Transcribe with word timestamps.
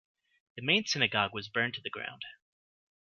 The 0.55 0.63
main 0.63 0.83
synagogue 0.87 1.31
was 1.31 1.47
burned 1.47 1.75
to 1.75 1.81
the 1.81 1.91
ground. 1.91 2.23